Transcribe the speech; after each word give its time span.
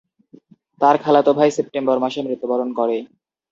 তার 0.81 0.95
খালাতো 1.03 1.31
ভাই 1.37 1.49
সেপ্টেম্বর 1.57 1.97
মাসে 2.03 2.19
মৃত্যুবরণ 2.21 2.69
করে। 2.79 2.97